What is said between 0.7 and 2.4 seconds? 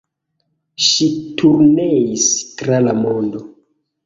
Ŝi turneis